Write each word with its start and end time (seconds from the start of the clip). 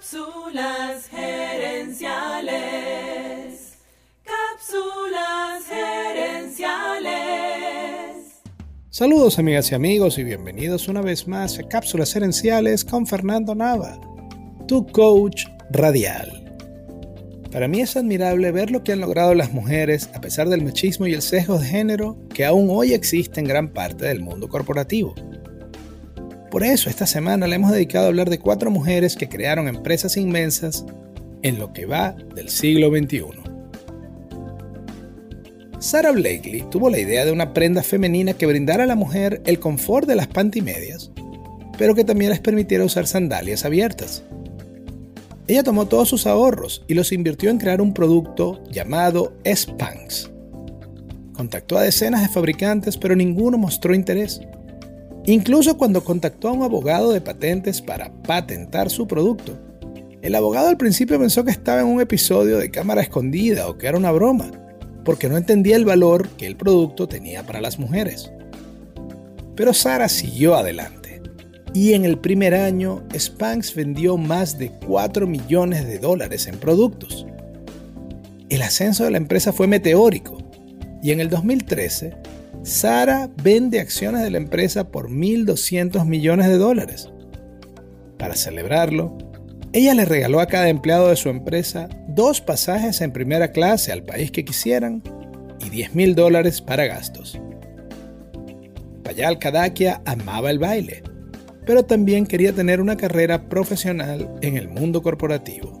Cápsulas 0.00 1.08
gerenciales. 1.10 2.08
Cápsulas 4.24 5.66
gerenciales. 5.68 7.10
Saludos 8.88 9.38
amigas 9.38 9.70
y 9.70 9.74
amigos 9.74 10.16
y 10.16 10.24
bienvenidos 10.24 10.88
una 10.88 11.02
vez 11.02 11.28
más 11.28 11.58
a 11.58 11.68
Cápsulas 11.68 12.14
gerenciales 12.14 12.82
con 12.82 13.06
Fernando 13.06 13.54
Nava, 13.54 14.00
tu 14.66 14.86
coach 14.86 15.44
radial. 15.70 16.50
Para 17.52 17.68
mí 17.68 17.82
es 17.82 17.94
admirable 17.94 18.52
ver 18.52 18.70
lo 18.70 18.82
que 18.82 18.92
han 18.92 19.00
logrado 19.00 19.34
las 19.34 19.52
mujeres 19.52 20.08
a 20.14 20.22
pesar 20.22 20.48
del 20.48 20.64
machismo 20.64 21.08
y 21.08 21.12
el 21.12 21.20
sesgo 21.20 21.58
de 21.58 21.66
género 21.66 22.16
que 22.32 22.46
aún 22.46 22.68
hoy 22.70 22.94
existe 22.94 23.38
en 23.38 23.46
gran 23.46 23.68
parte 23.68 24.06
del 24.06 24.20
mundo 24.20 24.48
corporativo. 24.48 25.14
Por 26.50 26.64
eso 26.64 26.90
esta 26.90 27.06
semana 27.06 27.46
le 27.46 27.56
hemos 27.56 27.70
dedicado 27.70 28.06
a 28.06 28.08
hablar 28.08 28.28
de 28.28 28.40
cuatro 28.40 28.70
mujeres 28.70 29.14
que 29.16 29.28
crearon 29.28 29.68
empresas 29.68 30.16
inmensas 30.16 30.84
en 31.42 31.58
lo 31.58 31.72
que 31.72 31.86
va 31.86 32.16
del 32.34 32.48
siglo 32.48 32.88
XXI. 32.90 33.50
Sarah 35.78 36.12
Blakely 36.12 36.66
tuvo 36.70 36.90
la 36.90 36.98
idea 36.98 37.24
de 37.24 37.32
una 37.32 37.54
prenda 37.54 37.82
femenina 37.82 38.34
que 38.34 38.46
brindara 38.46 38.84
a 38.84 38.86
la 38.86 38.96
mujer 38.96 39.40
el 39.46 39.60
confort 39.60 40.06
de 40.06 40.16
las 40.16 40.26
pantimedias, 40.26 41.10
pero 41.78 41.94
que 41.94 42.04
también 42.04 42.30
les 42.30 42.40
permitiera 42.40 42.84
usar 42.84 43.06
sandalias 43.06 43.64
abiertas. 43.64 44.24
Ella 45.46 45.62
tomó 45.62 45.86
todos 45.86 46.08
sus 46.08 46.26
ahorros 46.26 46.84
y 46.86 46.94
los 46.94 47.12
invirtió 47.12 47.48
en 47.48 47.58
crear 47.58 47.80
un 47.80 47.94
producto 47.94 48.62
llamado 48.70 49.32
Spanx. 49.44 50.30
Contactó 51.32 51.78
a 51.78 51.82
decenas 51.82 52.22
de 52.22 52.28
fabricantes, 52.28 52.98
pero 52.98 53.16
ninguno 53.16 53.56
mostró 53.56 53.94
interés. 53.94 54.42
Incluso 55.26 55.76
cuando 55.76 56.02
contactó 56.02 56.48
a 56.48 56.52
un 56.52 56.62
abogado 56.62 57.12
de 57.12 57.20
patentes 57.20 57.82
para 57.82 58.10
patentar 58.22 58.90
su 58.90 59.06
producto, 59.06 59.58
el 60.22 60.34
abogado 60.34 60.68
al 60.68 60.76
principio 60.76 61.18
pensó 61.18 61.44
que 61.44 61.50
estaba 61.50 61.80
en 61.80 61.86
un 61.86 62.00
episodio 62.00 62.58
de 62.58 62.70
cámara 62.70 63.02
escondida 63.02 63.68
o 63.68 63.78
que 63.78 63.86
era 63.86 63.98
una 63.98 64.12
broma, 64.12 64.50
porque 65.04 65.28
no 65.28 65.36
entendía 65.36 65.76
el 65.76 65.84
valor 65.84 66.28
que 66.30 66.46
el 66.46 66.56
producto 66.56 67.08
tenía 67.08 67.42
para 67.42 67.60
las 67.60 67.78
mujeres. 67.78 68.30
Pero 69.56 69.74
Sara 69.74 70.08
siguió 70.08 70.56
adelante, 70.56 71.22
y 71.74 71.92
en 71.92 72.04
el 72.04 72.18
primer 72.18 72.54
año 72.54 73.02
Spanx 73.14 73.74
vendió 73.74 74.16
más 74.16 74.58
de 74.58 74.72
4 74.86 75.26
millones 75.26 75.86
de 75.86 75.98
dólares 75.98 76.46
en 76.46 76.58
productos. 76.58 77.26
El 78.48 78.62
ascenso 78.62 79.04
de 79.04 79.10
la 79.10 79.18
empresa 79.18 79.52
fue 79.52 79.66
meteórico, 79.66 80.38
y 81.02 81.12
en 81.12 81.20
el 81.20 81.30
2013 81.30 82.14
Sara 82.62 83.30
vende 83.42 83.80
acciones 83.80 84.22
de 84.22 84.30
la 84.30 84.36
empresa 84.38 84.90
por 84.90 85.08
1.200 85.08 86.04
millones 86.04 86.48
de 86.48 86.58
dólares. 86.58 87.10
Para 88.18 88.36
celebrarlo, 88.36 89.16
ella 89.72 89.94
le 89.94 90.04
regaló 90.04 90.40
a 90.40 90.46
cada 90.46 90.68
empleado 90.68 91.08
de 91.08 91.16
su 91.16 91.30
empresa 91.30 91.88
dos 92.08 92.40
pasajes 92.40 93.00
en 93.00 93.12
primera 93.12 93.52
clase 93.52 93.92
al 93.92 94.02
país 94.02 94.30
que 94.30 94.44
quisieran 94.44 95.02
y 95.64 95.70
10 95.70 95.94
mil 95.94 96.14
dólares 96.14 96.60
para 96.60 96.86
gastos. 96.86 97.40
Payal 99.04 99.38
Kadakia 99.38 100.02
amaba 100.04 100.50
el 100.50 100.58
baile, 100.58 101.02
pero 101.64 101.84
también 101.84 102.26
quería 102.26 102.52
tener 102.52 102.80
una 102.80 102.96
carrera 102.96 103.48
profesional 103.48 104.28
en 104.42 104.56
el 104.56 104.68
mundo 104.68 105.02
corporativo. 105.02 105.79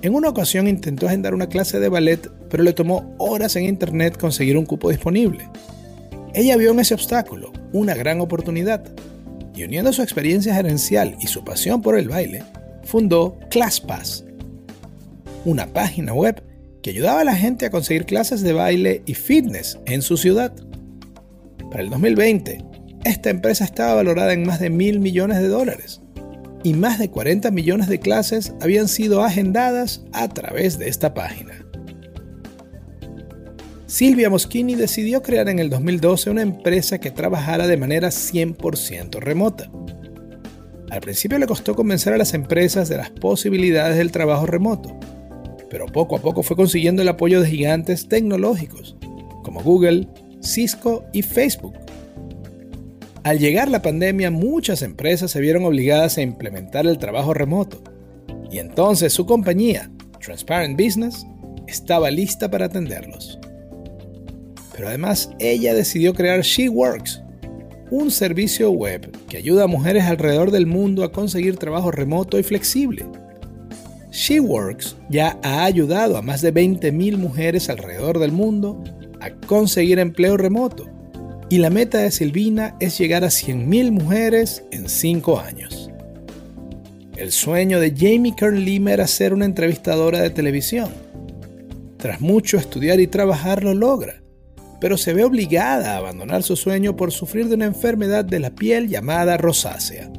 En 0.00 0.14
una 0.14 0.28
ocasión 0.28 0.68
intentó 0.68 1.08
agendar 1.08 1.34
una 1.34 1.48
clase 1.48 1.80
de 1.80 1.88
ballet, 1.88 2.30
pero 2.48 2.62
le 2.62 2.72
tomó 2.72 3.16
horas 3.18 3.56
en 3.56 3.64
internet 3.64 4.16
conseguir 4.16 4.56
un 4.56 4.64
cupo 4.64 4.90
disponible. 4.90 5.48
Ella 6.34 6.56
vio 6.56 6.70
en 6.70 6.78
ese 6.78 6.94
obstáculo 6.94 7.52
una 7.72 7.94
gran 7.94 8.20
oportunidad 8.20 8.84
y 9.56 9.64
uniendo 9.64 9.92
su 9.92 10.02
experiencia 10.02 10.54
gerencial 10.54 11.16
y 11.20 11.26
su 11.26 11.44
pasión 11.44 11.82
por 11.82 11.98
el 11.98 12.08
baile, 12.08 12.44
fundó 12.84 13.40
ClassPass, 13.50 14.24
una 15.44 15.66
página 15.66 16.14
web 16.14 16.44
que 16.80 16.90
ayudaba 16.90 17.22
a 17.22 17.24
la 17.24 17.34
gente 17.34 17.66
a 17.66 17.70
conseguir 17.70 18.04
clases 18.04 18.42
de 18.42 18.52
baile 18.52 19.02
y 19.04 19.14
fitness 19.14 19.80
en 19.86 20.02
su 20.02 20.16
ciudad. 20.16 20.52
Para 21.72 21.82
el 21.82 21.90
2020, 21.90 22.64
esta 23.04 23.30
empresa 23.30 23.64
estaba 23.64 23.94
valorada 23.94 24.32
en 24.32 24.46
más 24.46 24.60
de 24.60 24.70
mil 24.70 25.00
millones 25.00 25.38
de 25.38 25.48
dólares 25.48 26.02
y 26.62 26.74
más 26.74 26.98
de 26.98 27.10
40 27.10 27.50
millones 27.50 27.88
de 27.88 28.00
clases 28.00 28.52
habían 28.60 28.88
sido 28.88 29.22
agendadas 29.22 30.02
a 30.12 30.28
través 30.28 30.78
de 30.78 30.88
esta 30.88 31.14
página. 31.14 31.64
Silvia 33.86 34.28
Moschini 34.28 34.74
decidió 34.74 35.22
crear 35.22 35.48
en 35.48 35.58
el 35.58 35.70
2012 35.70 36.30
una 36.30 36.42
empresa 36.42 36.98
que 36.98 37.10
trabajara 37.10 37.66
de 37.66 37.78
manera 37.78 38.08
100% 38.08 39.18
remota. 39.18 39.70
Al 40.90 41.00
principio 41.00 41.38
le 41.38 41.46
costó 41.46 41.74
convencer 41.74 42.12
a 42.12 42.18
las 42.18 42.34
empresas 42.34 42.88
de 42.88 42.98
las 42.98 43.10
posibilidades 43.10 43.96
del 43.96 44.12
trabajo 44.12 44.46
remoto, 44.46 44.98
pero 45.70 45.86
poco 45.86 46.16
a 46.16 46.20
poco 46.20 46.42
fue 46.42 46.56
consiguiendo 46.56 47.02
el 47.02 47.08
apoyo 47.08 47.40
de 47.40 47.48
gigantes 47.48 48.08
tecnológicos 48.08 48.96
como 49.42 49.62
Google, 49.62 50.06
Cisco 50.42 51.06
y 51.14 51.22
Facebook 51.22 51.74
al 53.28 53.38
llegar 53.38 53.68
la 53.68 53.82
pandemia, 53.82 54.30
muchas 54.30 54.80
empresas 54.80 55.30
se 55.30 55.40
vieron 55.42 55.66
obligadas 55.66 56.16
a 56.16 56.22
implementar 56.22 56.86
el 56.86 56.96
trabajo 56.96 57.34
remoto. 57.34 57.82
Y 58.50 58.58
entonces 58.58 59.12
su 59.12 59.26
compañía, 59.26 59.90
Transparent 60.18 60.80
Business, 60.80 61.26
estaba 61.66 62.10
lista 62.10 62.50
para 62.50 62.64
atenderlos. 62.64 63.38
Pero 64.74 64.88
además 64.88 65.30
ella 65.40 65.74
decidió 65.74 66.14
crear 66.14 66.40
SheWorks, 66.40 67.22
un 67.90 68.10
servicio 68.10 68.70
web 68.70 69.14
que 69.28 69.36
ayuda 69.36 69.64
a 69.64 69.66
mujeres 69.66 70.04
alrededor 70.04 70.50
del 70.50 70.64
mundo 70.64 71.04
a 71.04 71.12
conseguir 71.12 71.58
trabajo 71.58 71.90
remoto 71.90 72.38
y 72.38 72.42
flexible. 72.42 73.04
SheWorks 74.10 74.96
ya 75.10 75.38
ha 75.42 75.64
ayudado 75.64 76.16
a 76.16 76.22
más 76.22 76.40
de 76.40 76.54
20.000 76.54 77.18
mujeres 77.18 77.68
alrededor 77.68 78.20
del 78.20 78.32
mundo 78.32 78.82
a 79.20 79.28
conseguir 79.46 79.98
empleo 79.98 80.38
remoto 80.38 80.97
y 81.50 81.58
la 81.58 81.70
meta 81.70 81.98
de 81.98 82.10
Silvina 82.10 82.76
es 82.78 82.98
llegar 82.98 83.24
a 83.24 83.28
100.000 83.28 83.90
mujeres 83.90 84.64
en 84.70 84.88
5 84.88 85.40
años. 85.40 85.90
El 87.16 87.32
sueño 87.32 87.80
de 87.80 87.94
Jamie 87.96 88.34
Kern 88.36 88.64
Lima 88.64 88.92
era 88.92 89.06
ser 89.06 89.32
una 89.32 89.46
entrevistadora 89.46 90.20
de 90.20 90.30
televisión. 90.30 90.90
Tras 91.96 92.20
mucho 92.20 92.58
estudiar 92.58 93.00
y 93.00 93.06
trabajar 93.06 93.64
lo 93.64 93.72
logra, 93.72 94.22
pero 94.78 94.98
se 94.98 95.14
ve 95.14 95.24
obligada 95.24 95.94
a 95.94 95.96
abandonar 95.96 96.42
su 96.42 96.54
sueño 96.54 96.96
por 96.96 97.12
sufrir 97.12 97.48
de 97.48 97.54
una 97.54 97.64
enfermedad 97.64 98.26
de 98.26 98.40
la 98.40 98.50
piel 98.50 98.88
llamada 98.88 99.38
rosácea. 99.38 100.12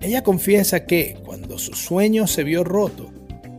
Ella 0.00 0.22
confiesa 0.22 0.86
que, 0.86 1.16
cuando 1.24 1.58
su 1.58 1.74
sueño 1.74 2.28
se 2.28 2.44
vio 2.44 2.62
roto, 2.62 3.12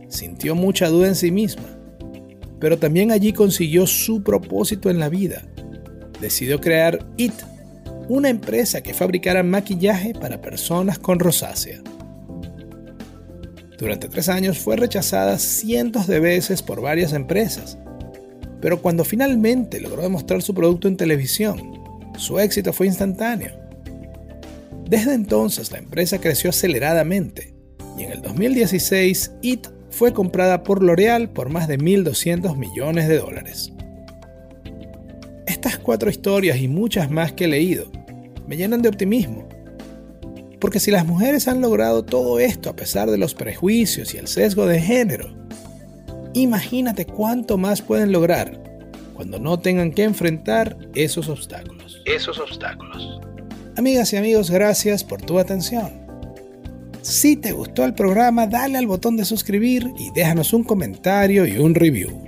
sintió 0.08 0.54
mucha 0.54 0.88
duda 0.88 1.08
en 1.08 1.14
sí 1.14 1.30
misma, 1.30 1.78
pero 2.58 2.78
también 2.78 3.12
allí 3.12 3.34
consiguió 3.34 3.86
su 3.86 4.22
propósito 4.22 4.88
en 4.88 4.98
la 4.98 5.10
vida 5.10 5.44
decidió 6.20 6.60
crear 6.60 7.06
IT, 7.16 7.34
una 8.08 8.28
empresa 8.28 8.82
que 8.82 8.94
fabricara 8.94 9.42
maquillaje 9.42 10.14
para 10.14 10.40
personas 10.40 10.98
con 10.98 11.18
rosácea. 11.18 11.82
Durante 13.78 14.08
tres 14.08 14.28
años 14.28 14.58
fue 14.58 14.76
rechazada 14.76 15.38
cientos 15.38 16.06
de 16.06 16.18
veces 16.18 16.62
por 16.62 16.80
varias 16.80 17.12
empresas, 17.12 17.78
pero 18.60 18.82
cuando 18.82 19.04
finalmente 19.04 19.80
logró 19.80 20.02
demostrar 20.02 20.42
su 20.42 20.52
producto 20.52 20.88
en 20.88 20.96
televisión, 20.96 21.80
su 22.16 22.40
éxito 22.40 22.72
fue 22.72 22.88
instantáneo. 22.88 23.52
Desde 24.88 25.14
entonces 25.14 25.70
la 25.70 25.78
empresa 25.78 26.18
creció 26.18 26.50
aceleradamente 26.50 27.54
y 27.96 28.02
en 28.02 28.12
el 28.12 28.22
2016 28.22 29.32
IT 29.42 29.68
fue 29.90 30.12
comprada 30.12 30.62
por 30.62 30.82
L'Oreal 30.82 31.30
por 31.30 31.48
más 31.48 31.68
de 31.68 31.78
1.200 31.78 32.56
millones 32.56 33.08
de 33.08 33.18
dólares. 33.18 33.72
Estas 35.68 35.82
cuatro 35.82 36.08
historias 36.08 36.56
y 36.56 36.66
muchas 36.66 37.10
más 37.10 37.32
que 37.32 37.44
he 37.44 37.48
leído 37.48 37.92
me 38.46 38.56
llenan 38.56 38.80
de 38.80 38.88
optimismo. 38.88 39.46
Porque 40.58 40.80
si 40.80 40.90
las 40.90 41.04
mujeres 41.04 41.46
han 41.46 41.60
logrado 41.60 42.06
todo 42.06 42.38
esto 42.38 42.70
a 42.70 42.74
pesar 42.74 43.10
de 43.10 43.18
los 43.18 43.34
prejuicios 43.34 44.14
y 44.14 44.16
el 44.16 44.28
sesgo 44.28 44.64
de 44.64 44.80
género, 44.80 45.28
imagínate 46.32 47.04
cuánto 47.04 47.58
más 47.58 47.82
pueden 47.82 48.12
lograr 48.12 48.58
cuando 49.12 49.38
no 49.38 49.58
tengan 49.58 49.92
que 49.92 50.04
enfrentar 50.04 50.74
esos 50.94 51.28
obstáculos. 51.28 52.00
Esos 52.06 52.38
obstáculos. 52.38 53.20
Amigas 53.76 54.10
y 54.14 54.16
amigos, 54.16 54.50
gracias 54.50 55.04
por 55.04 55.20
tu 55.20 55.38
atención. 55.38 55.92
Si 57.02 57.36
te 57.36 57.52
gustó 57.52 57.84
el 57.84 57.92
programa, 57.92 58.46
dale 58.46 58.78
al 58.78 58.86
botón 58.86 59.18
de 59.18 59.26
suscribir 59.26 59.86
y 59.98 60.12
déjanos 60.12 60.54
un 60.54 60.64
comentario 60.64 61.44
y 61.46 61.58
un 61.58 61.74
review. 61.74 62.27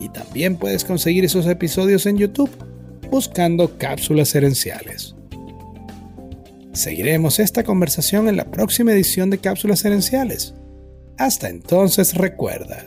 Y 0.00 0.08
también 0.10 0.56
puedes 0.56 0.84
conseguir 0.84 1.24
esos 1.24 1.46
episodios 1.46 2.06
en 2.06 2.18
YouTube 2.18 2.50
buscando 3.10 3.78
cápsulas 3.78 4.34
herenciales. 4.34 5.14
Seguiremos 6.72 7.40
esta 7.40 7.64
conversación 7.64 8.28
en 8.28 8.36
la 8.36 8.44
próxima 8.44 8.92
edición 8.92 9.30
de 9.30 9.38
Cápsulas 9.38 9.84
Herenciales. 9.84 10.54
Hasta 11.16 11.48
entonces 11.48 12.14
recuerda, 12.14 12.84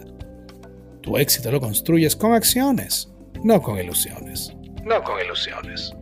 tu 1.02 1.18
éxito 1.18 1.52
lo 1.52 1.60
construyes 1.60 2.16
con 2.16 2.34
acciones, 2.34 3.12
no 3.44 3.62
con 3.62 3.78
ilusiones. 3.80 4.54
No 4.86 5.04
con 5.04 5.20
ilusiones. 5.20 5.94